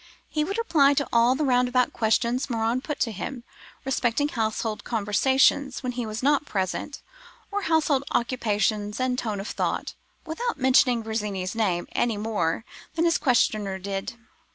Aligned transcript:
He 0.27 0.43
would 0.43 0.57
reply 0.57 0.95
to 0.95 1.07
all 1.13 1.35
the 1.35 1.43
roundabout 1.45 1.93
questions 1.93 2.49
Morin 2.49 2.81
put 2.81 2.99
to 3.01 3.11
him 3.11 3.43
respecting 3.85 4.29
household 4.29 4.83
conversations 4.83 5.83
when 5.83 5.91
he 5.91 6.07
was 6.07 6.23
not 6.23 6.43
present, 6.47 7.03
or 7.51 7.61
household 7.61 8.03
occupations 8.09 8.99
and 8.99 9.15
tone 9.19 9.39
of 9.39 9.49
thought, 9.49 9.93
without 10.25 10.57
mentioning 10.57 11.03
Virginie's 11.03 11.53
name 11.53 11.87
any 11.91 12.17
more 12.17 12.65
than 12.95 13.05
his 13.05 13.19
questioner 13.19 13.77
did. 13.77 14.13